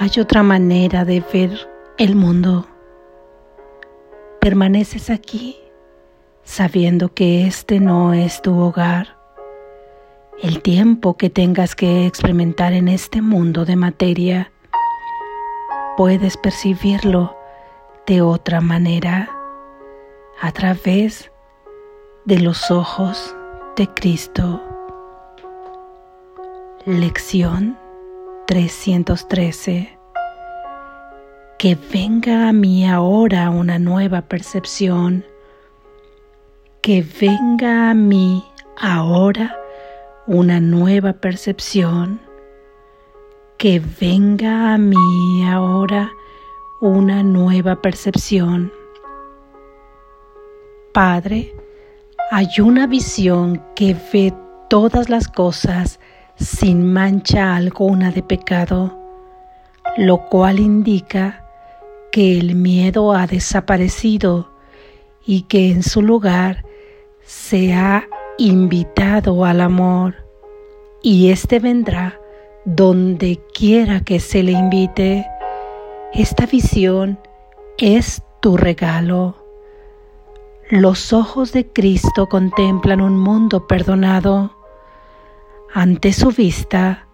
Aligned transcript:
hay 0.00 0.12
otra 0.18 0.42
manera 0.42 1.04
de 1.04 1.22
ver 1.30 1.68
el 1.98 2.16
mundo. 2.16 2.66
Permaneces 4.40 5.10
aquí 5.10 5.58
sabiendo 6.42 7.12
que 7.12 7.46
este 7.46 7.80
no 7.80 8.14
es 8.14 8.40
tu 8.40 8.58
hogar. 8.58 9.18
El 10.42 10.62
tiempo 10.62 11.18
que 11.18 11.28
tengas 11.28 11.74
que 11.74 12.06
experimentar 12.06 12.72
en 12.72 12.88
este 12.88 13.20
mundo 13.20 13.66
de 13.66 13.76
materia, 13.76 14.50
puedes 15.98 16.38
percibirlo 16.38 17.36
de 18.06 18.22
otra 18.22 18.62
manera 18.62 19.28
a 20.40 20.50
través 20.52 21.30
de 22.24 22.38
los 22.38 22.70
ojos 22.70 23.36
de 23.76 23.86
Cristo. 23.88 24.62
Lección 26.86 27.76
313. 28.50 29.96
Que 31.56 31.78
venga 31.92 32.48
a 32.48 32.52
mí 32.52 32.84
ahora 32.84 33.48
una 33.48 33.78
nueva 33.78 34.22
percepción. 34.22 35.24
Que 36.82 37.06
venga 37.20 37.90
a 37.90 37.94
mí 37.94 38.44
ahora 38.76 39.56
una 40.26 40.58
nueva 40.58 41.12
percepción. 41.12 42.20
Que 43.56 43.80
venga 44.00 44.74
a 44.74 44.78
mí 44.78 45.46
ahora 45.48 46.10
una 46.80 47.22
nueva 47.22 47.80
percepción. 47.80 48.72
Padre, 50.92 51.54
hay 52.32 52.48
una 52.60 52.88
visión 52.88 53.62
que 53.76 53.96
ve 54.12 54.34
todas 54.68 55.08
las 55.08 55.28
cosas 55.28 56.00
sin 56.40 56.90
mancha 56.90 57.54
alguna 57.54 58.10
de 58.10 58.22
pecado, 58.22 58.98
lo 59.98 60.26
cual 60.28 60.58
indica 60.58 61.44
que 62.10 62.38
el 62.38 62.54
miedo 62.54 63.12
ha 63.12 63.26
desaparecido 63.26 64.50
y 65.24 65.42
que 65.42 65.70
en 65.70 65.82
su 65.82 66.00
lugar 66.00 66.64
se 67.22 67.74
ha 67.74 68.08
invitado 68.38 69.44
al 69.44 69.60
amor 69.60 70.14
y 71.02 71.30
éste 71.30 71.58
vendrá 71.58 72.18
donde 72.64 73.40
quiera 73.52 74.00
que 74.00 74.18
se 74.18 74.42
le 74.42 74.52
invite. 74.52 75.26
Esta 76.14 76.46
visión 76.46 77.18
es 77.76 78.22
tu 78.40 78.56
regalo. 78.56 79.36
Los 80.70 81.12
ojos 81.12 81.52
de 81.52 81.66
Cristo 81.66 82.28
contemplan 82.28 83.02
un 83.02 83.18
mundo 83.18 83.66
perdonado 83.66 84.59
ante 85.72 86.12
su 86.12 86.30
vista, 86.30 87.06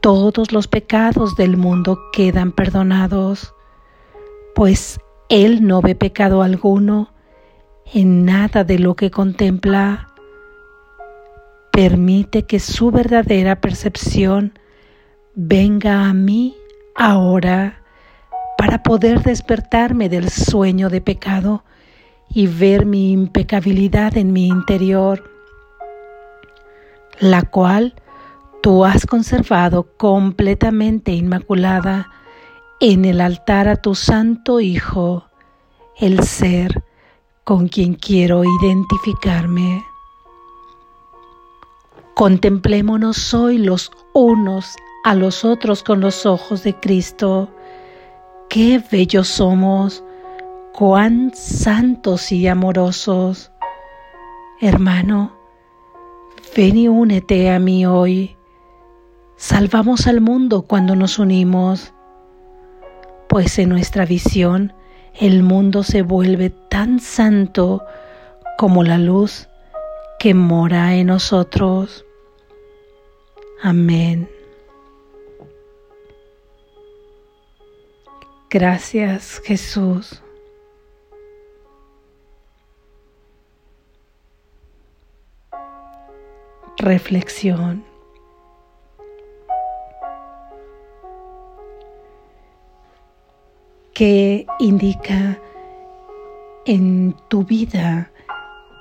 todos 0.00 0.52
los 0.52 0.68
pecados 0.68 1.36
del 1.36 1.56
mundo 1.56 1.98
quedan 2.12 2.52
perdonados, 2.52 3.54
pues 4.54 5.00
Él 5.28 5.66
no 5.66 5.80
ve 5.80 5.94
pecado 5.94 6.42
alguno 6.42 7.12
en 7.94 8.24
nada 8.24 8.62
de 8.62 8.78
lo 8.78 8.94
que 8.94 9.10
contempla. 9.10 10.08
Permite 11.72 12.44
que 12.44 12.60
su 12.60 12.90
verdadera 12.90 13.60
percepción 13.60 14.58
venga 15.34 16.08
a 16.08 16.12
mí 16.12 16.56
ahora 16.94 17.82
para 18.58 18.82
poder 18.82 19.22
despertarme 19.22 20.08
del 20.08 20.30
sueño 20.30 20.90
de 20.90 21.00
pecado 21.00 21.64
y 22.28 22.46
ver 22.46 22.86
mi 22.86 23.12
impecabilidad 23.12 24.16
en 24.16 24.32
mi 24.32 24.48
interior 24.48 25.35
la 27.20 27.42
cual 27.42 27.94
tú 28.62 28.84
has 28.84 29.06
conservado 29.06 29.84
completamente 29.96 31.12
inmaculada 31.12 32.10
en 32.80 33.04
el 33.04 33.20
altar 33.20 33.68
a 33.68 33.76
tu 33.76 33.94
Santo 33.94 34.60
Hijo, 34.60 35.24
el 35.98 36.22
ser 36.24 36.84
con 37.44 37.68
quien 37.68 37.94
quiero 37.94 38.42
identificarme. 38.44 39.84
Contemplémonos 42.14 43.34
hoy 43.34 43.58
los 43.58 43.92
unos 44.14 44.74
a 45.04 45.14
los 45.14 45.44
otros 45.44 45.82
con 45.82 46.00
los 46.00 46.26
ojos 46.26 46.64
de 46.64 46.74
Cristo. 46.74 47.48
Qué 48.48 48.82
bellos 48.90 49.28
somos, 49.28 50.02
cuán 50.72 51.32
santos 51.34 52.32
y 52.32 52.48
amorosos. 52.48 53.52
Hermano, 54.60 55.35
Ven 56.56 56.78
y 56.78 56.88
únete 56.88 57.50
a 57.50 57.58
mí 57.58 57.84
hoy. 57.84 58.34
Salvamos 59.36 60.06
al 60.06 60.22
mundo 60.22 60.62
cuando 60.62 60.96
nos 60.96 61.18
unimos, 61.18 61.92
pues 63.28 63.58
en 63.58 63.68
nuestra 63.68 64.06
visión 64.06 64.72
el 65.20 65.42
mundo 65.42 65.82
se 65.82 66.00
vuelve 66.00 66.48
tan 66.48 66.98
santo 66.98 67.84
como 68.56 68.84
la 68.84 68.96
luz 68.96 69.48
que 70.18 70.32
mora 70.32 70.94
en 70.94 71.08
nosotros. 71.08 72.06
Amén. 73.62 74.26
Gracias 78.48 79.42
Jesús. 79.44 80.22
Reflexión. 86.78 87.84
que 93.96 94.46
indica 94.58 95.38
en 96.66 97.16
tu 97.28 97.44
vida 97.44 98.10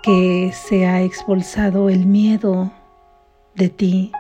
que 0.04 0.52
se 0.54 0.86
ha 0.86 1.04
expulsado 1.04 1.88
el 1.88 2.06
miedo 2.06 2.70
de 3.54 3.70
ti. 3.70 4.12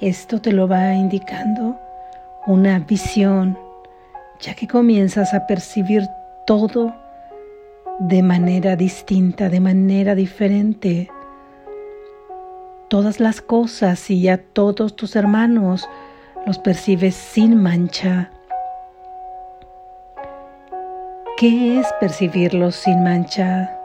Esto 0.00 0.40
te 0.40 0.52
lo 0.52 0.68
va 0.68 0.94
indicando 0.94 1.76
una 2.46 2.78
visión, 2.78 3.58
ya 4.38 4.54
que 4.54 4.68
comienzas 4.68 5.34
a 5.34 5.48
percibir 5.48 6.06
todo 6.46 6.94
de 7.98 8.22
manera 8.22 8.76
distinta, 8.76 9.48
de 9.48 9.60
manera 9.60 10.14
diferente. 10.14 11.10
Todas 12.88 13.18
las 13.18 13.42
cosas 13.42 14.08
y 14.10 14.28
a 14.28 14.38
todos 14.38 14.94
tus 14.94 15.16
hermanos 15.16 15.88
los 16.46 16.58
percibes 16.58 17.16
sin 17.16 17.60
mancha. 17.60 18.30
¿Qué 21.36 21.80
es 21.80 21.86
percibirlos 22.00 22.76
sin 22.76 23.02
mancha? 23.02 23.76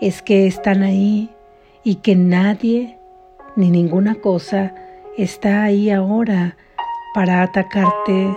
Es 0.00 0.22
que 0.22 0.46
están 0.46 0.82
ahí 0.82 1.30
y 1.84 1.96
que 1.96 2.16
nadie 2.16 2.98
ni 3.54 3.70
ninguna 3.70 4.14
cosa 4.14 4.74
está 5.16 5.62
ahí 5.62 5.90
ahora 5.90 6.56
para 7.14 7.42
atacarte. 7.42 8.34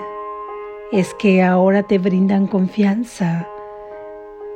Es 0.92 1.14
que 1.16 1.42
ahora 1.42 1.84
te 1.84 1.98
brindan 1.98 2.48
confianza 2.48 3.48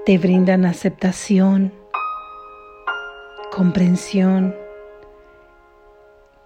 te 0.08 0.18
brindan 0.18 0.66
aceptación, 0.66 1.74
comprensión, 3.52 4.56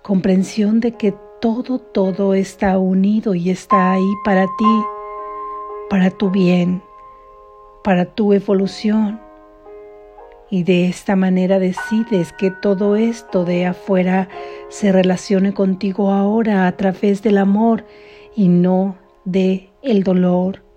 comprensión 0.01 0.79
de 0.79 0.93
que 0.93 1.13
todo, 1.39 1.77
todo 1.77 2.33
está 2.33 2.79
unido 2.79 3.35
y 3.35 3.51
está 3.51 3.91
ahí 3.91 4.13
para 4.25 4.47
ti, 4.47 4.83
para 5.91 6.09
tu 6.09 6.31
bien, 6.31 6.81
para 7.83 8.05
tu 8.05 8.33
evolución. 8.33 9.21
Y 10.49 10.63
de 10.63 10.87
esta 10.87 11.15
manera 11.15 11.59
decides 11.59 12.33
que 12.39 12.49
todo 12.49 12.95
esto 12.95 13.45
de 13.45 13.67
afuera 13.67 14.27
se 14.69 14.91
relacione 14.91 15.53
contigo 15.53 16.09
ahora 16.09 16.65
a 16.65 16.75
través 16.77 17.21
del 17.21 17.37
amor 17.37 17.85
y 18.35 18.47
no 18.47 18.95
de 19.23 19.69
el 19.83 20.01
dolor 20.01 20.70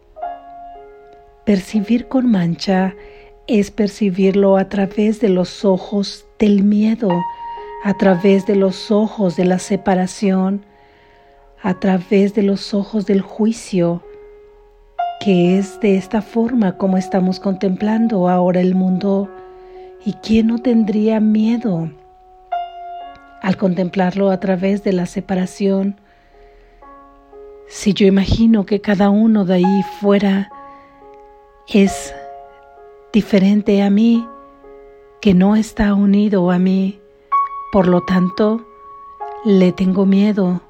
Percibir 1.44 2.08
con 2.08 2.30
mancha 2.30 2.94
es 3.46 3.70
percibirlo 3.70 4.56
a 4.56 4.70
través 4.70 5.20
de 5.20 5.28
los 5.28 5.66
ojos 5.66 6.24
del 6.38 6.64
miedo, 6.64 7.10
a 7.84 7.92
través 7.98 8.46
de 8.46 8.56
los 8.56 8.90
ojos 8.90 9.36
de 9.36 9.44
la 9.44 9.58
separación, 9.58 10.64
a 11.62 11.78
través 11.80 12.34
de 12.34 12.42
los 12.42 12.72
ojos 12.72 13.04
del 13.04 13.20
juicio, 13.20 14.02
que 15.20 15.58
es 15.58 15.78
de 15.80 15.96
esta 15.96 16.22
forma 16.22 16.78
como 16.78 16.96
estamos 16.96 17.40
contemplando 17.40 18.30
ahora 18.30 18.60
el 18.60 18.74
mundo. 18.74 19.30
¿Y 20.06 20.14
quién 20.14 20.46
no 20.46 20.58
tendría 20.58 21.20
miedo 21.20 21.90
al 23.42 23.58
contemplarlo 23.58 24.30
a 24.30 24.40
través 24.40 24.82
de 24.82 24.94
la 24.94 25.04
separación? 25.04 26.00
Si 27.68 27.92
yo 27.92 28.06
imagino 28.06 28.64
que 28.64 28.80
cada 28.80 29.10
uno 29.10 29.44
de 29.44 29.54
ahí 29.56 29.82
fuera 30.00 30.50
es 31.68 32.14
diferente 33.12 33.82
a 33.82 33.90
mí, 33.90 34.26
que 35.20 35.34
no 35.34 35.56
está 35.56 35.94
unido 35.94 36.50
a 36.50 36.58
mí. 36.58 37.00
Por 37.72 37.88
lo 37.88 38.02
tanto, 38.02 38.66
le 39.44 39.72
tengo 39.72 40.06
miedo, 40.06 40.60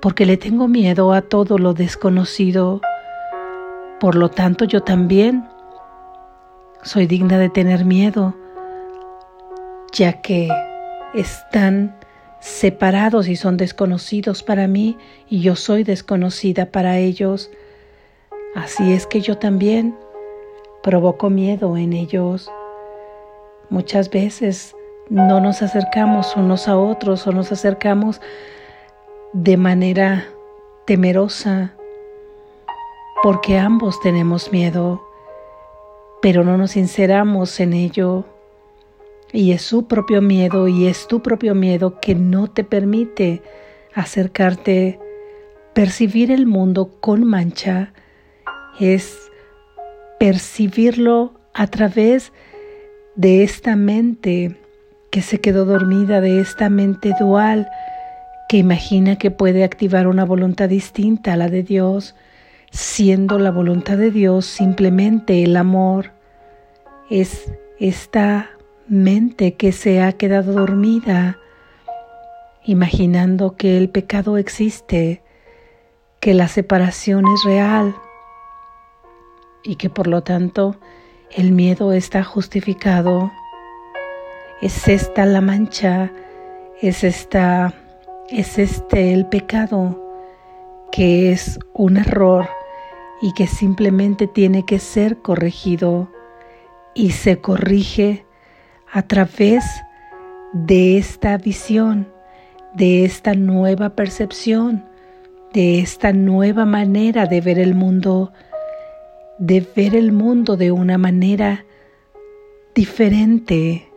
porque 0.00 0.26
le 0.26 0.36
tengo 0.36 0.68
miedo 0.68 1.12
a 1.12 1.22
todo 1.22 1.58
lo 1.58 1.74
desconocido. 1.74 2.80
Por 4.00 4.14
lo 4.16 4.30
tanto, 4.30 4.64
yo 4.64 4.82
también 4.82 5.48
soy 6.82 7.06
digna 7.06 7.38
de 7.38 7.50
tener 7.50 7.84
miedo, 7.84 8.34
ya 9.92 10.20
que 10.20 10.48
están 11.14 11.94
separados 12.40 13.28
y 13.28 13.36
son 13.36 13.56
desconocidos 13.56 14.42
para 14.42 14.66
mí 14.66 14.96
y 15.28 15.40
yo 15.42 15.54
soy 15.54 15.84
desconocida 15.84 16.66
para 16.66 16.98
ellos. 16.98 17.50
Así 18.54 18.92
es 18.92 19.06
que 19.06 19.20
yo 19.20 19.38
también 19.38 19.96
provoco 20.82 21.30
miedo 21.30 21.76
en 21.76 21.92
ellos. 21.92 22.50
Muchas 23.70 24.10
veces 24.10 24.74
no 25.08 25.40
nos 25.40 25.62
acercamos 25.62 26.36
unos 26.36 26.68
a 26.68 26.76
otros 26.76 27.26
o 27.26 27.32
nos 27.32 27.50
acercamos 27.52 28.20
de 29.32 29.56
manera 29.56 30.26
temerosa 30.86 31.72
porque 33.22 33.56
ambos 33.56 34.00
tenemos 34.00 34.52
miedo, 34.52 35.00
pero 36.20 36.44
no 36.44 36.58
nos 36.58 36.72
sinceramos 36.72 37.60
en 37.60 37.72
ello. 37.72 38.24
Y 39.32 39.52
es 39.52 39.62
su 39.62 39.86
propio 39.86 40.20
miedo 40.20 40.68
y 40.68 40.88
es 40.88 41.06
tu 41.06 41.22
propio 41.22 41.54
miedo 41.54 42.00
que 42.00 42.14
no 42.14 42.48
te 42.48 42.64
permite 42.64 43.42
acercarte, 43.94 44.98
percibir 45.72 46.30
el 46.30 46.46
mundo 46.46 46.90
con 47.00 47.24
mancha, 47.24 47.94
es 48.78 49.30
percibirlo 50.18 51.34
a 51.54 51.66
través 51.66 52.32
de 53.16 53.42
esta 53.42 53.76
mente 53.76 54.56
que 55.10 55.20
se 55.20 55.40
quedó 55.40 55.64
dormida, 55.64 56.20
de 56.20 56.40
esta 56.40 56.70
mente 56.70 57.12
dual 57.18 57.68
que 58.48 58.56
imagina 58.58 59.16
que 59.16 59.30
puede 59.30 59.64
activar 59.64 60.06
una 60.06 60.24
voluntad 60.24 60.68
distinta 60.68 61.32
a 61.32 61.36
la 61.36 61.48
de 61.48 61.62
Dios, 61.62 62.14
siendo 62.70 63.38
la 63.38 63.50
voluntad 63.50 63.96
de 63.96 64.10
Dios 64.10 64.46
simplemente 64.46 65.42
el 65.42 65.56
amor. 65.56 66.12
Es 67.10 67.50
esta 67.78 68.50
mente 68.88 69.54
que 69.54 69.72
se 69.72 70.02
ha 70.02 70.12
quedado 70.12 70.52
dormida, 70.52 71.38
imaginando 72.64 73.56
que 73.56 73.76
el 73.76 73.88
pecado 73.88 74.36
existe, 74.38 75.22
que 76.20 76.34
la 76.34 76.48
separación 76.48 77.24
es 77.26 77.44
real 77.44 77.94
y 79.62 79.76
que 79.76 79.90
por 79.90 80.06
lo 80.06 80.22
tanto 80.22 80.76
el 81.30 81.52
miedo 81.52 81.92
está 81.92 82.22
justificado. 82.24 83.32
Es 84.60 84.88
esta 84.88 85.26
la 85.26 85.40
mancha, 85.40 86.12
es 86.80 87.04
esta 87.04 87.74
es 88.28 88.58
este 88.58 89.12
el 89.12 89.26
pecado 89.26 89.98
que 90.90 91.32
es 91.32 91.58
un 91.72 91.96
error 91.96 92.48
y 93.20 93.32
que 93.32 93.46
simplemente 93.46 94.26
tiene 94.26 94.64
que 94.64 94.78
ser 94.78 95.18
corregido 95.18 96.08
y 96.94 97.10
se 97.10 97.40
corrige 97.40 98.26
a 98.92 99.02
través 99.02 99.64
de 100.52 100.98
esta 100.98 101.38
visión, 101.38 102.12
de 102.74 103.04
esta 103.04 103.34
nueva 103.34 103.90
percepción, 103.90 104.84
de 105.54 105.80
esta 105.80 106.12
nueva 106.12 106.66
manera 106.66 107.26
de 107.26 107.40
ver 107.40 107.58
el 107.58 107.74
mundo, 107.74 108.32
de 109.42 109.66
ver 109.74 109.94
el 109.94 110.12
mundo 110.12 110.56
de 110.56 110.70
una 110.70 110.98
manera 110.98 111.64
diferente. 112.74 113.88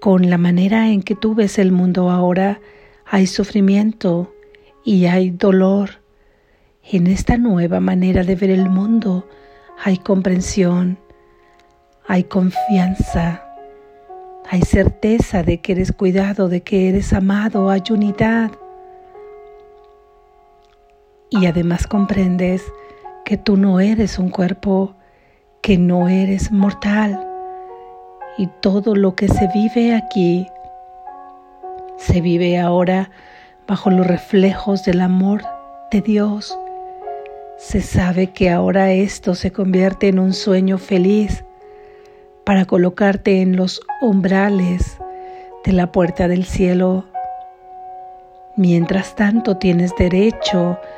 Con 0.00 0.30
la 0.30 0.38
manera 0.38 0.88
en 0.88 1.02
que 1.02 1.14
tú 1.14 1.34
ves 1.34 1.58
el 1.58 1.72
mundo 1.72 2.10
ahora, 2.10 2.60
hay 3.04 3.26
sufrimiento 3.26 4.34
y 4.84 5.06
hay 5.06 5.30
dolor. 5.30 6.00
En 6.82 7.06
esta 7.06 7.36
nueva 7.36 7.80
manera 7.80 8.24
de 8.24 8.34
ver 8.34 8.50
el 8.50 8.70
mundo 8.70 9.28
hay 9.84 9.98
comprensión 9.98 10.98
hay 12.10 12.24
confianza, 12.24 13.44
hay 14.50 14.62
certeza 14.62 15.42
de 15.42 15.60
que 15.60 15.72
eres 15.72 15.92
cuidado, 15.92 16.48
de 16.48 16.62
que 16.62 16.88
eres 16.88 17.12
amado, 17.12 17.68
hay 17.68 17.82
unidad. 17.90 18.50
Y 21.28 21.44
además 21.44 21.86
comprendes 21.86 22.64
que 23.28 23.36
tú 23.36 23.58
no 23.58 23.78
eres 23.78 24.18
un 24.18 24.30
cuerpo, 24.30 24.94
que 25.60 25.76
no 25.76 26.08
eres 26.08 26.50
mortal. 26.50 27.28
Y 28.38 28.46
todo 28.62 28.96
lo 28.96 29.16
que 29.16 29.28
se 29.28 29.50
vive 29.52 29.94
aquí, 29.94 30.46
se 31.98 32.22
vive 32.22 32.58
ahora 32.58 33.10
bajo 33.66 33.90
los 33.90 34.06
reflejos 34.06 34.82
del 34.86 35.02
amor 35.02 35.42
de 35.90 36.00
Dios. 36.00 36.58
Se 37.58 37.82
sabe 37.82 38.28
que 38.28 38.48
ahora 38.48 38.92
esto 38.92 39.34
se 39.34 39.52
convierte 39.52 40.08
en 40.08 40.20
un 40.20 40.32
sueño 40.32 40.78
feliz 40.78 41.44
para 42.44 42.64
colocarte 42.64 43.42
en 43.42 43.56
los 43.56 43.82
umbrales 44.00 44.96
de 45.66 45.72
la 45.74 45.92
puerta 45.92 46.28
del 46.28 46.46
cielo. 46.46 47.04
Mientras 48.56 49.14
tanto 49.16 49.58
tienes 49.58 49.94
derecho 49.98 50.78
a 50.80 50.97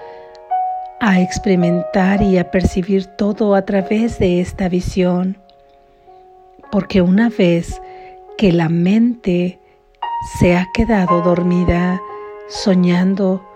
experimentar 1.01 2.23
y 2.23 2.39
a 2.39 2.51
percibir 2.51 3.07
todo 3.07 3.55
a 3.55 3.63
través 3.63 4.19
de 4.19 4.41
esta 4.41 4.69
visión, 4.69 5.39
porque 6.71 7.01
una 7.01 7.31
vez 7.31 7.81
que 8.37 8.53
la 8.53 8.69
mente 8.69 9.59
se 10.39 10.57
ha 10.57 10.69
quedado 10.75 11.23
dormida 11.23 12.01
soñando 12.49 13.47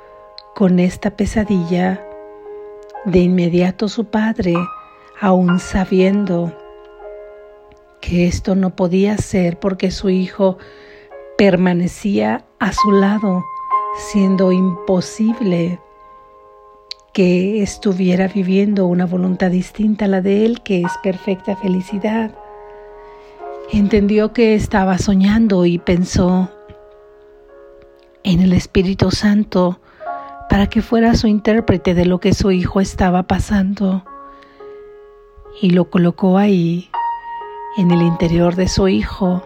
con 0.55 0.79
esta 0.79 1.11
pesadilla, 1.11 2.01
de 3.05 3.19
inmediato 3.19 3.89
su 3.89 4.07
padre, 4.07 4.55
aún 5.21 5.59
sabiendo 5.59 6.57
que 8.01 8.27
esto 8.27 8.55
no 8.55 8.75
podía 8.75 9.19
ser 9.19 9.59
porque 9.59 9.91
su 9.91 10.09
hijo 10.09 10.59
permanecía 11.37 12.45
a 12.59 12.73
su 12.73 12.93
lado, 12.93 13.45
siendo 13.97 14.53
imposible 14.53 15.81
que 17.15 17.63
estuviera 17.63 18.29
viviendo 18.29 18.87
una 18.87 19.07
voluntad 19.07 19.51
distinta 19.51 20.05
a 20.05 20.09
la 20.09 20.21
de 20.21 20.45
él, 20.45 20.61
que 20.63 20.83
es 20.83 20.93
perfecta 21.03 21.57
felicidad. 21.57 22.33
Entendió 23.73 24.35
que 24.35 24.55
estaba 24.55 24.99
soñando 24.99 25.65
y 25.65 25.79
pensó 25.79 26.51
en 28.25 28.41
el 28.41 28.53
Espíritu 28.53 29.11
Santo 29.11 29.81
para 30.51 30.67
que 30.67 30.83
fuera 30.83 31.15
su 31.15 31.27
intérprete 31.27 31.95
de 31.95 32.05
lo 32.05 32.21
que 32.21 32.35
su 32.35 32.51
hijo 32.51 32.81
estaba 32.81 33.23
pasando 33.23 34.05
y 35.61 35.71
lo 35.71 35.89
colocó 35.91 36.37
ahí 36.37 36.91
en 37.77 37.91
el 37.91 38.03
interior 38.03 38.55
de 38.55 38.69
su 38.69 38.89
Hijo, 38.89 39.43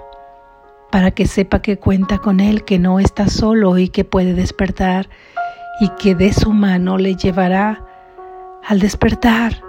para 0.91 1.11
que 1.11 1.27
sepa 1.27 1.63
que 1.63 1.79
cuenta 1.79 2.19
con 2.19 2.41
Él, 2.41 2.65
que 2.65 2.79
no 2.79 3.01
está 3.01 3.29
solo 3.29 3.79
y 3.79 3.89
que 3.89 4.05
puede 4.05 4.35
despertar 4.35 5.09
y 5.81 5.89
que 5.91 6.15
de 6.15 6.33
su 6.33 6.53
mano 6.53 6.99
le 6.99 7.15
llevará 7.15 7.85
al 8.67 8.81
despertar 8.81 9.63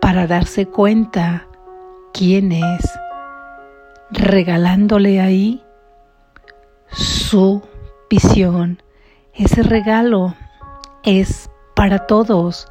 para 0.00 0.26
darse 0.26 0.66
cuenta 0.66 1.46
quién 2.12 2.52
es, 2.52 2.90
regalándole 4.10 5.20
ahí 5.20 5.62
su 6.88 7.62
visión. 8.08 8.82
Ese 9.34 9.62
regalo 9.62 10.34
es 11.02 11.50
para 11.74 12.06
todos 12.06 12.68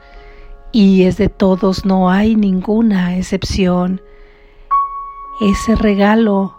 y 0.72 1.04
es 1.04 1.18
de 1.18 1.30
todos, 1.30 1.86
no 1.86 2.10
hay 2.10 2.36
ninguna 2.36 3.18
excepción. 3.18 4.02
Ese 5.42 5.76
regalo 5.76 6.56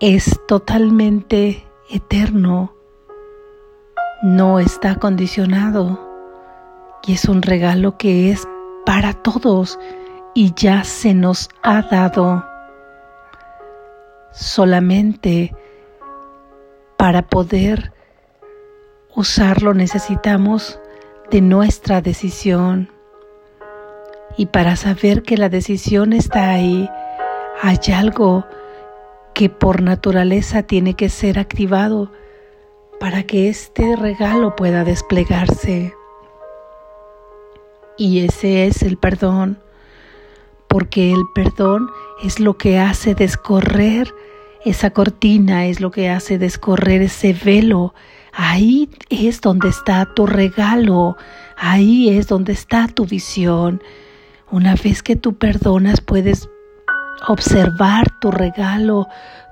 es 0.00 0.40
totalmente 0.46 1.66
eterno, 1.90 2.74
no 4.22 4.60
está 4.60 4.94
condicionado 4.94 5.98
y 7.04 7.14
es 7.14 7.24
un 7.24 7.42
regalo 7.42 7.98
que 7.98 8.30
es 8.30 8.46
para 8.86 9.12
todos 9.14 9.78
y 10.34 10.54
ya 10.54 10.84
se 10.84 11.12
nos 11.12 11.50
ha 11.62 11.82
dado. 11.82 12.44
Solamente 14.30 15.54
para 16.96 17.22
poder 17.22 17.92
usarlo 19.14 19.74
necesitamos 19.74 20.78
de 21.30 21.40
nuestra 21.40 22.00
decisión. 22.00 22.90
Y 24.36 24.46
para 24.46 24.76
saber 24.76 25.22
que 25.24 25.36
la 25.36 25.48
decisión 25.48 26.12
está 26.12 26.50
ahí, 26.50 26.88
hay 27.60 27.78
algo 27.92 28.46
que 29.34 29.50
por 29.50 29.82
naturaleza 29.82 30.62
tiene 30.62 30.94
que 30.94 31.08
ser 31.08 31.38
activado 31.38 32.10
para 33.02 33.24
que 33.24 33.48
este 33.48 33.96
regalo 33.96 34.54
pueda 34.54 34.84
desplegarse. 34.84 35.92
Y 37.98 38.24
ese 38.24 38.68
es 38.68 38.84
el 38.84 38.96
perdón, 38.96 39.58
porque 40.68 41.10
el 41.10 41.24
perdón 41.34 41.90
es 42.22 42.38
lo 42.38 42.56
que 42.56 42.78
hace 42.78 43.16
descorrer 43.16 44.14
esa 44.64 44.90
cortina 44.90 45.66
es 45.66 45.80
lo 45.80 45.90
que 45.90 46.10
hace 46.10 46.38
descorrer 46.38 47.02
ese 47.02 47.32
velo. 47.32 47.92
Ahí 48.32 48.88
es 49.10 49.40
donde 49.40 49.68
está 49.68 50.06
tu 50.14 50.24
regalo, 50.24 51.16
ahí 51.56 52.08
es 52.16 52.28
donde 52.28 52.52
está 52.52 52.86
tu 52.86 53.04
visión. 53.04 53.82
Una 54.52 54.76
vez 54.76 55.02
que 55.02 55.16
tú 55.16 55.36
perdonas 55.36 56.00
puedes 56.00 56.48
observar 57.26 58.20
tu 58.20 58.30
regalo, 58.30 59.08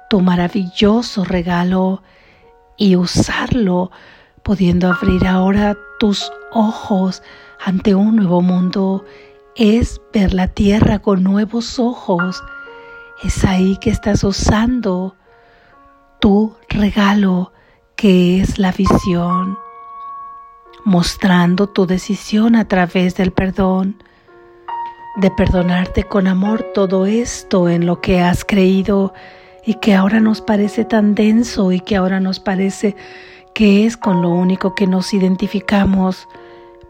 tu 0.09 0.21
maravilloso 0.21 1.25
regalo 1.25 2.05
y 2.81 2.97
usarlo, 2.97 3.93
pudiendo 4.43 4.89
abrir 4.89 5.29
ahora 5.29 5.79
tus 6.01 6.33
ojos 6.51 7.23
ante 7.65 7.95
un 7.95 8.17
nuevo 8.17 8.43
mundo. 8.43 9.05
Es 9.55 10.01
ver 10.13 10.35
la 10.35 10.49
tierra 10.49 10.99
con 10.99 11.23
nuevos 11.23 11.79
ojos 11.79 12.43
es 13.23 13.45
ahí 13.45 13.77
que 13.77 13.91
estás 13.91 14.25
usando 14.25 15.15
tu 16.21 16.57
regalo 16.71 17.53
que 17.97 18.41
es 18.41 18.59
la 18.59 18.73
visión, 18.73 19.59
mostrando 20.85 21.69
tu 21.69 21.87
decisión 21.87 22.57
a 22.57 22.67
través 22.67 23.17
del 23.17 23.31
perdón, 23.31 24.03
de 25.17 25.31
perdonarte 25.31 26.05
con 26.05 26.27
amor 26.27 26.63
todo 26.73 27.05
esto 27.05 27.69
en 27.69 27.85
lo 27.85 28.01
que 28.01 28.21
has 28.21 28.45
creído 28.47 29.13
y 29.65 29.75
que 29.75 29.95
ahora 29.95 30.21
nos 30.21 30.41
parece 30.41 30.85
tan 30.85 31.15
denso 31.15 31.73
y 31.73 31.81
que 31.81 31.97
ahora 31.97 32.21
nos 32.21 32.41
parece 32.41 32.97
que 33.55 33.87
es 33.87 33.97
con 33.97 34.23
lo 34.23 34.31
único 34.31 34.75
que 34.75 34.87
nos 34.87 35.13
identificamos. 35.13 36.29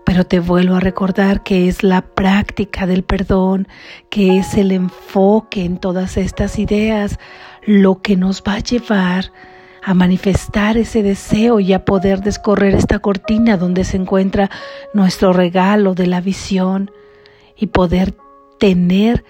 Pero 0.04 0.24
te 0.24 0.40
vuelvo 0.40 0.76
a 0.76 0.80
recordar 0.80 1.42
que 1.42 1.68
es 1.68 1.82
la 1.82 2.02
práctica 2.02 2.86
del 2.86 3.02
perdón, 3.02 3.68
que 4.08 4.38
es 4.38 4.54
el 4.54 4.72
enfoque 4.72 5.64
en 5.64 5.78
todas 5.78 6.16
estas 6.16 6.58
ideas 6.58 7.18
lo 7.62 8.00
que 8.00 8.16
nos 8.16 8.42
va 8.42 8.54
a 8.54 8.60
llevar 8.60 9.32
a 9.82 9.94
manifestar 9.94 10.76
ese 10.76 11.02
deseo 11.02 11.60
y 11.60 11.72
a 11.72 11.84
poder 11.84 12.20
descorrer 12.20 12.74
esta 12.74 12.98
cortina 12.98 13.56
donde 13.56 13.84
se 13.84 13.96
encuentra 13.96 14.50
nuestro 14.92 15.32
regalo 15.32 15.94
de 15.94 16.06
la 16.06 16.20
visión 16.20 16.90
y 17.56 17.68
poder 17.68 18.14
tener 18.58 19.24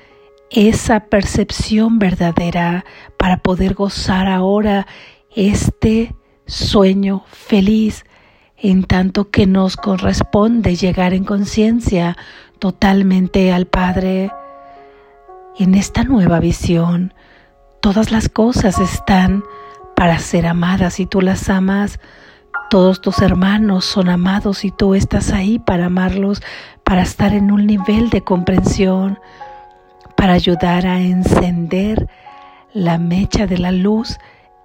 esa 0.51 1.01
percepción 1.01 1.99
verdadera 1.99 2.85
para 3.17 3.39
poder 3.39 3.75
gozar 3.75 4.27
ahora 4.29 4.87
este 5.35 6.15
sueño 6.47 7.25
feliz 7.29 8.05
en 8.57 8.85
tanto 8.85 9.31
que 9.31 9.47
nos 9.47 9.77
corresponde 9.77 10.77
llegar 10.77 11.15
en 11.15 11.25
conciencia 11.25 12.17
totalmente 12.59 13.53
al 13.53 13.67
Padre. 13.67 14.33
En 15.59 15.75
esta 15.75 16.05
nueva 16.05 16.41
visión, 16.41 17.15
todas 17.81 18.11
las 18.11 18.29
cosas 18.29 18.79
están 18.79 19.45
para 19.97 20.19
ser 20.19 20.47
amadas 20.47 21.01
y 21.01 21.07
tú 21.07 21.21
las 21.21 21.49
amas. 21.49 22.01
Todos 22.69 23.01
tus 23.01 23.21
hermanos 23.21 23.85
son 23.85 24.09
amados 24.09 24.65
y 24.65 24.71
tú 24.71 24.95
estás 24.95 25.33
ahí 25.33 25.59
para 25.59 25.87
amarlos, 25.87 26.43
para 26.85 27.03
estar 27.03 27.33
en 27.33 27.51
un 27.51 27.67
nivel 27.67 28.11
de 28.11 28.23
comprensión, 28.23 29.19
para 30.21 30.35
ayudar 30.35 30.87
a 30.87 31.01
encender 31.01 32.07
la 32.75 32.99
mecha 32.99 33.47
de 33.47 33.57
la 33.57 33.73
luz 33.73 34.19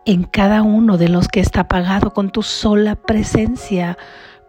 en 0.03 0.25
cada 0.25 0.62
uno 0.62 0.97
de 0.97 1.07
los 1.07 1.29
que 1.29 1.39
está 1.39 1.62
apagado 1.62 2.12
con 2.12 2.29
tu 2.29 2.43
sola 2.43 2.95
presencia, 2.95 3.97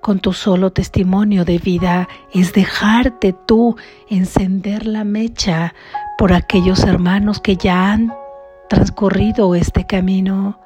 con 0.00 0.18
tu 0.18 0.32
solo 0.32 0.72
testimonio 0.72 1.44
de 1.44 1.58
vida, 1.58 2.08
es 2.34 2.52
dejarte 2.54 3.32
tú 3.32 3.76
encender 4.10 4.84
la 4.84 5.04
mecha 5.04 5.74
por 6.18 6.32
aquellos 6.32 6.82
hermanos 6.82 7.38
que 7.38 7.56
ya 7.56 7.92
han 7.92 8.12
transcurrido 8.68 9.54
este 9.54 9.86
camino. 9.86 10.58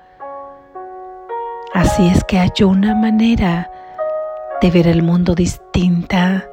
Así 1.75 2.09
es 2.09 2.25
que 2.25 2.39
hay 2.39 2.65
una 2.65 2.95
manera 2.95 3.71
de 4.63 4.71
ver 4.71 4.89
el 4.89 5.03
mundo 5.03 5.35
distinta, 5.35 6.49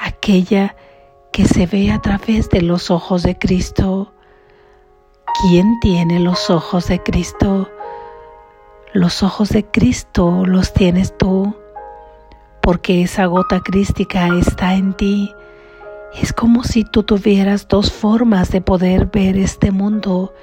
aquella 0.00 0.68
que 0.70 0.87
se 1.32 1.66
ve 1.66 1.92
a 1.92 2.00
través 2.00 2.48
de 2.50 2.62
los 2.62 2.90
ojos 2.90 3.22
de 3.22 3.38
Cristo 3.38 4.12
¿Quién 5.40 5.78
tiene 5.78 6.18
los 6.18 6.50
ojos 6.50 6.88
de 6.88 7.00
Cristo? 7.00 7.70
Los 8.92 9.22
ojos 9.22 9.50
de 9.50 9.64
Cristo 9.64 10.42
los 10.44 10.72
tienes 10.72 11.16
tú, 11.16 11.54
porque 12.60 13.02
esa 13.02 13.26
gota 13.26 13.60
crística 13.60 14.36
está 14.36 14.74
en 14.74 14.94
ti. 14.94 15.32
Es 16.12 16.32
como 16.32 16.64
si 16.64 16.82
tú 16.82 17.04
tuvieras 17.04 17.68
dos 17.68 17.92
formas 17.92 18.50
de 18.50 18.60
poder 18.60 19.06
ver 19.12 19.36
este 19.36 19.70
mundo 19.70 20.34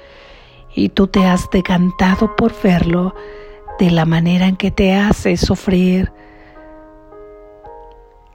y 0.74 0.88
tú 0.88 1.08
te 1.08 1.26
has 1.26 1.50
decantado 1.50 2.34
por 2.34 2.54
verlo 2.62 3.14
de 3.78 3.90
la 3.90 4.06
manera 4.06 4.46
en 4.46 4.56
que 4.56 4.70
te 4.70 4.94
hace 4.94 5.36
sufrir. 5.36 6.10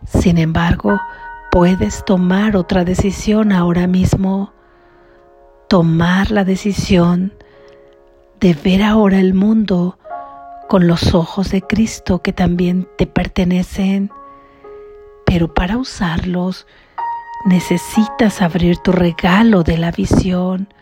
Sin 0.06 0.38
embargo, 0.38 1.00
puedes 1.52 2.04
tomar 2.06 2.56
otra 2.56 2.84
decisión 2.86 3.52
ahora 3.52 3.86
mismo. 3.86 4.54
Tomar 5.68 6.32
la 6.32 6.44
decisión 6.44 7.34
de 8.40 8.54
ver 8.54 8.82
ahora 8.82 9.20
el 9.20 9.34
mundo 9.34 10.00
con 10.68 10.88
los 10.88 11.14
ojos 11.14 11.52
de 11.52 11.62
Cristo 11.62 12.22
que 12.22 12.34
también 12.34 12.88
te 12.98 13.06
pertenecen, 13.06 14.10
pero 15.26 15.54
para 15.54 15.78
usarlos 15.78 16.66
necesitas 17.46 18.42
abrir 18.42 18.78
tu 18.78 18.92
regalo 18.94 19.64
de 19.64 19.78
la 19.78 19.92
visión. 19.92 20.74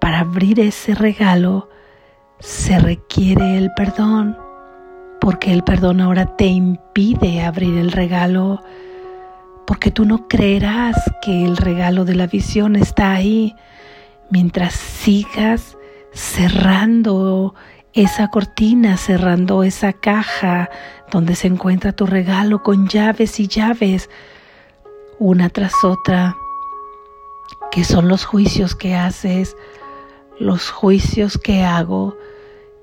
Para 0.00 0.20
abrir 0.20 0.60
ese 0.60 0.94
regalo 0.94 1.70
se 2.38 2.78
requiere 2.78 3.56
el 3.56 3.72
perdón, 3.72 4.36
porque 5.20 5.52
el 5.52 5.64
perdón 5.64 6.02
ahora 6.02 6.36
te 6.36 6.46
impide 6.46 7.42
abrir 7.42 7.78
el 7.78 7.90
regalo, 7.90 8.62
porque 9.66 9.90
tú 9.90 10.04
no 10.04 10.28
creerás 10.28 10.96
que 11.22 11.44
el 11.44 11.56
regalo 11.56 12.04
de 12.04 12.14
la 12.14 12.26
visión 12.26 12.76
está 12.76 13.12
ahí, 13.12 13.54
mientras 14.30 14.74
sigas 14.74 15.76
cerrando 16.12 17.54
esa 17.92 18.28
cortina, 18.28 18.96
cerrando 18.96 19.62
esa 19.62 19.92
caja 19.92 20.68
donde 21.10 21.34
se 21.36 21.46
encuentra 21.46 21.92
tu 21.92 22.06
regalo 22.06 22.62
con 22.62 22.88
llaves 22.88 23.38
y 23.40 23.46
llaves, 23.46 24.10
una 25.18 25.48
tras 25.48 25.84
otra, 25.84 26.36
que 27.70 27.84
son 27.84 28.08
los 28.08 28.24
juicios 28.24 28.74
que 28.74 28.94
haces, 28.94 29.56
los 30.38 30.70
juicios 30.70 31.38
que 31.38 31.62
hago, 31.62 32.16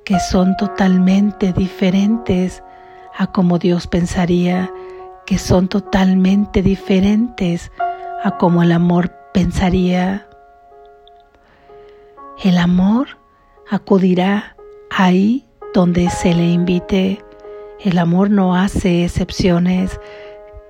que 0.05 0.19
son 0.19 0.55
totalmente 0.57 1.53
diferentes 1.53 2.63
a 3.17 3.27
como 3.27 3.59
Dios 3.59 3.87
pensaría, 3.87 4.71
que 5.31 5.37
son 5.37 5.69
totalmente 5.69 6.61
diferentes 6.61 7.71
a 8.21 8.35
como 8.37 8.63
el 8.63 8.73
amor 8.73 9.13
pensaría 9.33 10.27
el 12.43 12.57
amor 12.57 13.07
acudirá 13.69 14.57
ahí 14.89 15.47
donde 15.73 16.09
se 16.09 16.33
le 16.33 16.49
invite. 16.49 17.23
El 17.79 17.97
amor 17.97 18.29
no 18.29 18.57
hace 18.57 19.05
excepciones. 19.05 20.01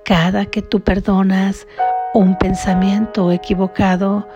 Cada 0.04 0.46
que 0.46 0.62
tú 0.62 0.78
perdonas 0.78 1.66
un 2.14 2.38
pensamiento 2.38 3.32
equivocado, 3.32 4.28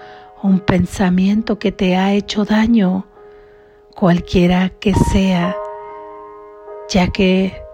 un 0.43 0.59
pensamiento 0.59 1.61
que 1.61 1.71
te 1.71 1.97
ha 1.97 2.13
hecho 2.15 2.45
daño, 2.45 3.07
cualquiera 3.95 4.71
que 4.71 4.93
sea, 4.93 5.57
ya 6.89 7.13
que 7.13 7.66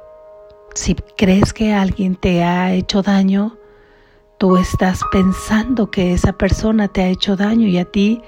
si 0.74 0.94
crees 1.16 1.52
que 1.52 1.72
alguien 1.72 2.16
te 2.16 2.42
ha 2.44 2.72
hecho 2.72 3.02
daño, 3.02 3.58
tú 4.38 4.56
estás 4.56 5.00
pensando 5.10 5.90
que 5.90 6.12
esa 6.12 6.32
persona 6.32 6.88
te 6.88 7.02
ha 7.02 7.08
hecho 7.08 7.36
daño 7.36 7.66
y 7.68 7.78
a 7.78 7.84
ti 7.84 8.22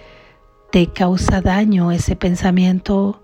te 0.71 0.89
causa 0.89 1.41
daño 1.41 1.93
ese 1.93 2.17
pensamiento. 2.17 3.23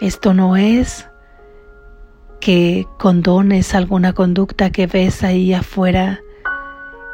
Esto 0.00 0.34
no 0.34 0.56
es 0.56 1.06
que 2.40 2.88
condones 2.98 3.74
alguna 3.74 4.12
conducta 4.14 4.70
que 4.70 4.88
ves 4.88 5.22
ahí 5.22 5.54
afuera. 5.54 6.20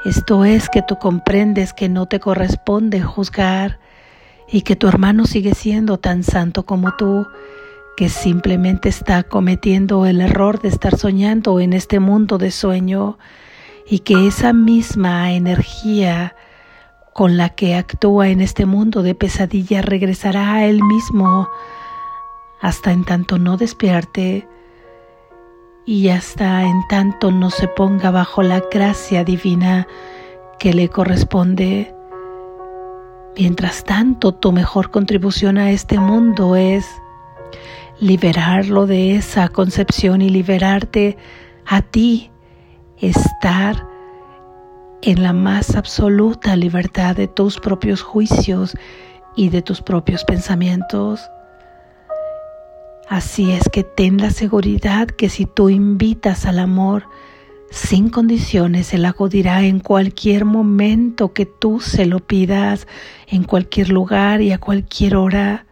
Esto 0.04 0.44
es 0.47 0.70
que 0.70 0.80
tú 0.80 0.97
comprendes 0.99 1.75
que 1.75 1.88
no 1.88 2.06
te 2.06 2.18
corresponde 2.18 3.02
juzgar 3.02 3.78
y 4.50 4.62
que 4.62 4.75
tu 4.75 4.88
hermano 4.88 5.26
sigue 5.26 5.54
siendo 5.54 5.99
tan 5.99 6.23
santo 6.23 6.64
como 6.64 6.97
tú, 6.97 7.26
que 7.99 8.09
simplemente 8.09 8.88
está 8.88 9.25
cometiendo 9.25 10.07
el 10.07 10.21
error 10.21 10.61
de 10.61 10.69
estar 10.69 10.97
soñando 10.97 11.59
en 11.59 11.73
este 11.73 11.99
mundo 11.99 12.38
de 12.38 12.52
sueño 12.52 13.19
y 13.90 13.99
que 13.99 14.28
esa 14.28 14.52
misma 14.52 15.33
energía 15.33 16.37
con 17.12 17.37
la 17.37 17.49
que 17.49 17.75
actúa 17.75 18.28
en 18.28 18.40
este 18.40 18.67
mundo 18.67 19.02
de 19.02 19.17
pesadilla 19.17 19.83
regresará 19.83 20.55
a 20.55 20.67
él 20.67 20.81
mismo 20.85 21.49
hasta 22.61 22.93
en 22.93 23.05
tanto 23.05 23.37
no 23.37 23.57
despierte 23.57 24.47
y 25.85 26.11
hasta 26.11 26.62
en 26.62 26.87
tanto 26.88 27.33
no 27.33 27.50
se 27.50 27.67
ponga 27.67 28.12
bajo 28.12 28.45
la 28.45 28.62
gracia 28.71 29.25
divina 29.25 29.88
que 30.61 30.73
le 30.73 30.88
corresponde. 30.88 31.93
Mientras 33.37 33.83
tanto, 33.83 34.31
tu 34.35 34.52
mejor 34.52 34.93
contribución 34.93 35.59
a 35.59 35.73
este 35.73 35.99
mundo 35.99 36.55
es 36.55 36.87
liberarlo 38.00 38.87
de 38.87 39.17
esa 39.17 39.49
concepción 39.49 40.23
y 40.23 40.28
liberarte 40.28 41.17
a 41.67 41.83
ti, 41.83 42.31
estar 42.99 43.87
en 45.02 45.23
la 45.23 45.33
más 45.33 45.76
absoluta 45.76 46.57
libertad 46.57 47.17
de 47.17 47.28
tus 47.28 47.61
propios 47.61 48.02
juicios 48.02 48.76
y 49.37 49.50
de 49.50 49.62
tus 49.62 49.81
propios 49.83 50.25
pensamientos. 50.25 51.21
Así 53.09 53.52
es 53.52 53.69
que 53.71 53.85
ten 53.85 54.19
la 54.19 54.31
seguridad 54.31 55.07
que 55.07 55.28
si 55.28 55.47
tú 55.47 55.71
invitas 55.71 56.45
al 56.45 56.59
amor 56.59 57.05
sin 57.71 58.11
condiciones, 58.11 58.93
Él 58.93 59.05
acudirá 59.05 59.62
en 59.62 59.81
cualquier 59.81 60.45
momento 60.45 61.33
que 61.33 61.47
tú 61.47 61.81
se 61.81 62.07
lo 62.07 62.21
pidas, 62.21 62.87
en 63.26 63.45
cualquier 63.45 63.90
lugar 63.90 64.40
y 64.43 64.52
a 64.52 64.59
cualquier 64.59 65.17
hora. 65.17 65.68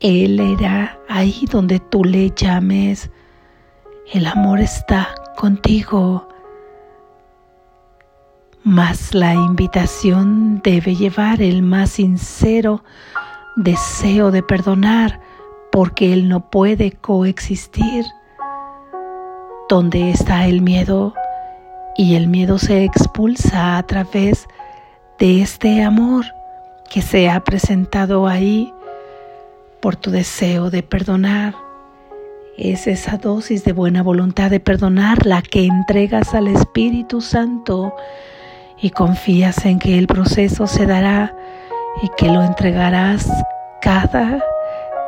Él 0.00 0.40
irá 0.40 0.98
ahí 1.08 1.44
donde 1.50 1.78
tú 1.78 2.04
le 2.04 2.30
llames. 2.30 3.10
El 4.10 4.26
amor 4.26 4.60
está 4.60 5.14
contigo. 5.36 6.26
Mas 8.62 9.14
la 9.14 9.34
invitación 9.34 10.62
debe 10.62 10.94
llevar 10.94 11.42
el 11.42 11.62
más 11.62 11.90
sincero 11.90 12.82
deseo 13.56 14.30
de 14.30 14.42
perdonar, 14.42 15.20
porque 15.70 16.14
Él 16.14 16.30
no 16.30 16.48
puede 16.48 16.92
coexistir. 16.92 18.06
Donde 19.68 20.10
está 20.10 20.46
el 20.46 20.62
miedo, 20.62 21.14
y 21.96 22.14
el 22.14 22.26
miedo 22.26 22.58
se 22.58 22.84
expulsa 22.84 23.76
a 23.76 23.82
través 23.82 24.48
de 25.18 25.42
este 25.42 25.82
amor 25.82 26.24
que 26.88 27.02
se 27.02 27.28
ha 27.28 27.40
presentado 27.44 28.26
ahí 28.26 28.72
por 29.80 29.96
tu 29.96 30.10
deseo 30.10 30.70
de 30.70 30.82
perdonar. 30.82 31.54
Es 32.56 32.86
esa 32.86 33.16
dosis 33.16 33.64
de 33.64 33.72
buena 33.72 34.02
voluntad 34.02 34.50
de 34.50 34.60
perdonar 34.60 35.26
la 35.26 35.40
que 35.42 35.64
entregas 35.64 36.34
al 36.34 36.48
Espíritu 36.48 37.20
Santo 37.20 37.94
y 38.80 38.90
confías 38.90 39.64
en 39.64 39.78
que 39.78 39.98
el 39.98 40.06
proceso 40.06 40.66
se 40.66 40.86
dará 40.86 41.34
y 42.02 42.08
que 42.16 42.28
lo 42.28 42.42
entregarás 42.42 43.30
cada 43.80 44.44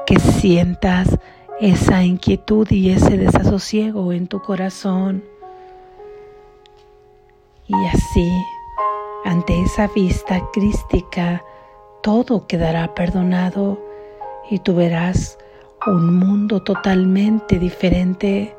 que 0.07 0.19
sientas 0.19 1.19
esa 1.61 2.03
inquietud 2.03 2.71
y 2.71 2.91
ese 2.91 3.19
desasosiego 3.19 4.13
en 4.13 4.27
tu 4.27 4.41
corazón. 4.41 5.23
Y 7.69 7.75
así, 7.87 8.33
ante 9.25 9.61
esa 9.63 9.89
vista 9.89 10.43
crística, 10.53 11.43
todo 12.03 12.47
quedará 12.47 12.95
perdonado 12.95 13.92
y 14.51 14.59
tú 14.59 14.75
verás 14.75 15.39
un 15.87 16.19
mundo 16.19 16.63
totalmente 16.63 17.59
diferente. 17.59 18.55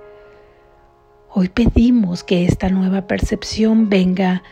Hoy 1.29 1.49
pedimos 1.49 2.23
que 2.23 2.45
esta 2.45 2.69
nueva 2.69 3.07
percepción 3.07 3.89
venga 3.89 4.43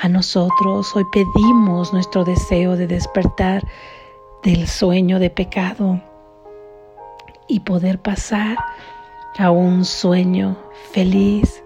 a 0.00 0.08
nosotros. 0.08 0.94
Hoy 0.94 1.04
pedimos 1.12 1.92
nuestro 1.92 2.24
deseo 2.24 2.76
de 2.76 2.86
despertar 2.86 3.62
del 4.42 4.68
sueño 4.68 5.18
de 5.18 5.30
pecado 5.30 6.00
y 7.48 7.60
poder 7.60 8.00
pasar 8.00 8.58
a 9.38 9.50
un 9.50 9.84
sueño 9.84 10.56
feliz. 10.92 11.62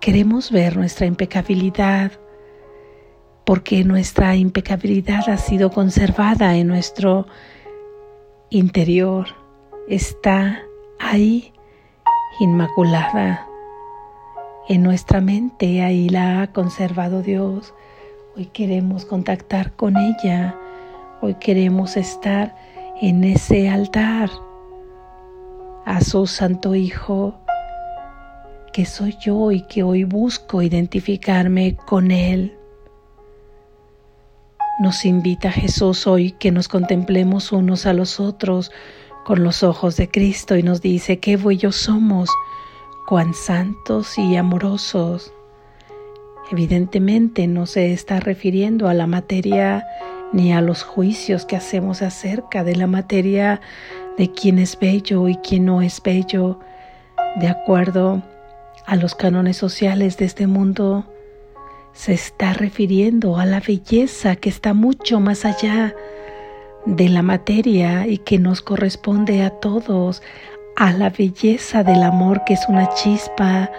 Queremos 0.00 0.50
ver 0.50 0.76
nuestra 0.76 1.06
impecabilidad 1.06 2.12
porque 3.44 3.82
nuestra 3.84 4.36
impecabilidad 4.36 5.28
ha 5.28 5.38
sido 5.38 5.70
conservada 5.70 6.56
en 6.56 6.66
nuestro 6.66 7.26
interior 8.50 9.26
está 9.88 10.62
ahí 10.98 11.52
inmaculada. 12.40 13.46
En 14.68 14.82
nuestra 14.82 15.20
mente 15.20 15.82
ahí 15.82 16.08
la 16.08 16.42
ha 16.42 16.52
conservado 16.52 17.22
Dios. 17.22 17.74
Hoy 18.36 18.46
queremos 18.46 19.04
contactar 19.04 19.72
con 19.72 19.96
ella. 19.96 20.56
Hoy 21.20 21.34
queremos 21.34 21.96
estar 21.96 22.56
en 23.00 23.24
ese 23.24 23.68
altar 23.68 24.30
a 25.84 26.00
su 26.00 26.26
Santo 26.26 26.74
Hijo, 26.74 27.38
que 28.72 28.86
soy 28.86 29.16
yo 29.20 29.52
y 29.52 29.62
que 29.62 29.82
hoy 29.82 30.04
busco 30.04 30.62
identificarme 30.62 31.76
con 31.76 32.10
Él. 32.10 32.57
Nos 34.78 35.04
invita 35.04 35.50
Jesús 35.50 36.06
hoy 36.06 36.30
que 36.30 36.52
nos 36.52 36.68
contemplemos 36.68 37.50
unos 37.50 37.84
a 37.84 37.92
los 37.92 38.20
otros 38.20 38.70
con 39.24 39.42
los 39.42 39.64
ojos 39.64 39.96
de 39.96 40.08
Cristo 40.08 40.56
y 40.56 40.62
nos 40.62 40.80
dice 40.80 41.18
qué 41.18 41.36
buenos 41.36 41.74
somos, 41.74 42.30
cuán 43.08 43.34
santos 43.34 44.16
y 44.16 44.36
amorosos. 44.36 45.32
Evidentemente 46.52 47.48
no 47.48 47.66
se 47.66 47.92
está 47.92 48.20
refiriendo 48.20 48.88
a 48.88 48.94
la 48.94 49.08
materia 49.08 49.84
ni 50.32 50.52
a 50.52 50.60
los 50.60 50.84
juicios 50.84 51.44
que 51.44 51.56
hacemos 51.56 52.00
acerca 52.00 52.62
de 52.62 52.76
la 52.76 52.86
materia 52.86 53.60
de 54.16 54.30
quién 54.30 54.60
es 54.60 54.78
bello 54.78 55.26
y 55.26 55.34
quién 55.38 55.64
no 55.64 55.82
es 55.82 56.00
bello, 56.00 56.60
de 57.40 57.48
acuerdo 57.48 58.22
a 58.86 58.94
los 58.94 59.16
cánones 59.16 59.56
sociales 59.56 60.18
de 60.18 60.26
este 60.26 60.46
mundo 60.46 61.04
se 61.98 62.12
está 62.12 62.52
refiriendo 62.52 63.38
a 63.38 63.44
la 63.44 63.58
belleza 63.58 64.36
que 64.36 64.48
está 64.48 64.72
mucho 64.72 65.18
más 65.18 65.44
allá 65.44 65.96
de 66.86 67.08
la 67.08 67.22
materia 67.22 68.06
y 68.06 68.18
que 68.18 68.38
nos 68.38 68.62
corresponde 68.62 69.42
a 69.42 69.50
todos, 69.50 70.22
a 70.76 70.92
la 70.92 71.10
belleza 71.10 71.82
del 71.82 72.04
amor 72.04 72.44
que 72.46 72.54
es 72.54 72.64
una 72.68 72.88
chispa 72.90 73.72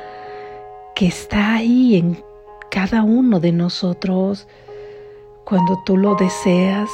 que 0.95 1.07
está 1.07 1.55
ahí 1.55 1.95
en 1.95 2.21
cada 2.69 3.03
uno 3.03 3.39
de 3.39 3.53
nosotros. 3.53 4.49
Cuando 5.45 5.81
tú 5.85 5.95
lo 5.95 6.15
deseas, 6.15 6.89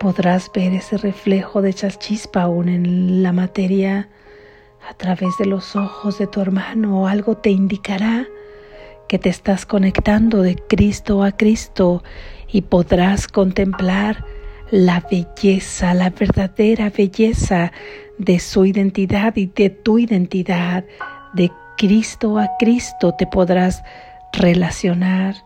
podrás 0.00 0.50
ver 0.54 0.72
ese 0.72 0.96
reflejo 0.96 1.60
de 1.60 1.68
esa 1.68 1.90
chispa 1.90 2.44
aún 2.44 2.70
en 2.70 3.22
la 3.22 3.32
materia 3.32 4.08
a 4.88 4.94
través 4.94 5.36
de 5.36 5.44
los 5.44 5.76
ojos 5.76 6.16
de 6.16 6.26
tu 6.26 6.40
hermano 6.40 7.02
o 7.02 7.06
algo 7.08 7.36
te 7.36 7.50
indicará 7.50 8.26
que 9.08 9.18
te 9.18 9.28
estás 9.28 9.66
conectando 9.66 10.42
de 10.42 10.56
Cristo 10.56 11.22
a 11.22 11.32
Cristo 11.32 12.02
y 12.50 12.62
podrás 12.62 13.28
contemplar 13.28 14.24
la 14.70 15.04
belleza, 15.10 15.94
la 15.94 16.10
verdadera 16.10 16.90
belleza 16.90 17.72
de 18.18 18.38
su 18.40 18.64
identidad 18.64 19.36
y 19.36 19.46
de 19.46 19.70
tu 19.70 19.98
identidad. 19.98 20.84
De 21.34 21.52
Cristo 21.76 22.38
a 22.38 22.50
Cristo 22.58 23.14
te 23.16 23.26
podrás 23.26 23.82
relacionar. 24.32 25.36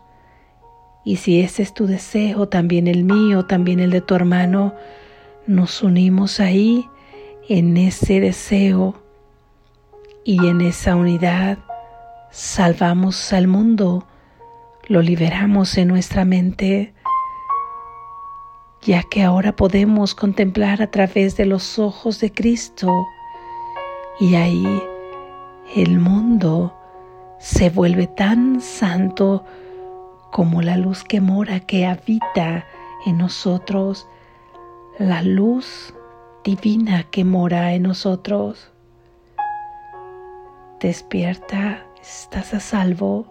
Y 1.03 1.17
si 1.17 1.41
ese 1.41 1.63
es 1.63 1.73
tu 1.73 1.87
deseo, 1.87 2.47
también 2.47 2.87
el 2.87 3.03
mío, 3.03 3.45
también 3.45 3.79
el 3.79 3.91
de 3.91 4.01
tu 4.01 4.15
hermano, 4.15 4.73
nos 5.47 5.81
unimos 5.81 6.39
ahí 6.39 6.87
en 7.49 7.75
ese 7.77 8.19
deseo 8.19 8.95
y 10.23 10.47
en 10.47 10.61
esa 10.61 10.95
unidad 10.95 11.57
salvamos 12.31 13.33
al 13.33 13.47
mundo, 13.47 14.05
lo 14.87 15.01
liberamos 15.01 15.77
en 15.77 15.89
nuestra 15.89 16.25
mente, 16.25 16.93
ya 18.81 19.03
que 19.03 19.21
ahora 19.21 19.55
podemos 19.55 20.15
contemplar 20.15 20.81
a 20.81 20.89
través 20.89 21.37
de 21.37 21.45
los 21.45 21.77
ojos 21.77 22.19
de 22.19 22.31
Cristo. 22.31 23.05
Y 24.19 24.35
ahí 24.35 24.81
el 25.75 25.99
mundo 25.99 26.73
se 27.37 27.69
vuelve 27.69 28.07
tan 28.07 28.61
santo 28.61 29.43
como 30.31 30.61
la 30.61 30.77
luz 30.77 31.03
que 31.03 31.19
mora, 31.19 31.59
que 31.59 31.85
habita 31.85 32.65
en 33.05 33.17
nosotros, 33.17 34.07
la 34.97 35.21
luz 35.21 35.93
divina 36.43 37.03
que 37.03 37.25
mora 37.25 37.73
en 37.73 37.83
nosotros. 37.83 38.71
Despierta 40.79 41.85
Estás 42.01 42.53
a 42.53 42.59
salvo 42.59 43.30